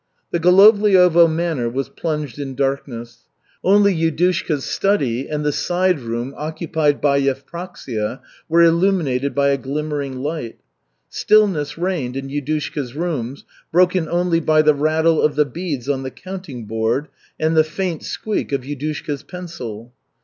The 0.31 0.39
Golovliovo 0.39 1.31
manor 1.31 1.69
was 1.69 1.87
plunged 1.87 2.39
in 2.39 2.55
darkness. 2.55 3.27
Only 3.63 3.93
Yudushka's 3.95 4.65
study 4.65 5.27
and 5.27 5.45
the 5.45 5.51
side 5.51 5.99
room 5.99 6.33
occupied 6.37 6.99
by 6.99 7.21
Yevpraksia 7.21 8.19
were 8.49 8.63
illuminated 8.63 9.35
by 9.35 9.49
a 9.49 9.57
glimmering 9.59 10.17
light. 10.23 10.57
Stillness 11.07 11.77
reigned 11.77 12.17
in 12.17 12.29
Yudushka's 12.29 12.95
rooms, 12.95 13.45
broken 13.71 14.09
only 14.09 14.39
by 14.39 14.63
the 14.63 14.73
rattle 14.73 15.21
of 15.21 15.35
the 15.35 15.45
beads 15.45 15.87
on 15.87 16.01
the 16.01 16.09
counting 16.09 16.65
board 16.65 17.07
and 17.39 17.55
the 17.55 17.63
faint 17.63 18.01
squeak 18.01 18.51
of 18.51 18.61
Yudushka's 18.63 19.21
pencil. 19.21 19.93